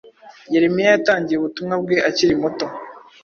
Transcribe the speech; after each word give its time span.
Yeremiya 0.53 0.91
yatangiye 0.95 1.37
ubutumwa 1.39 1.75
bwe 1.83 1.97
akiri 2.09 2.35
muto 2.41 2.65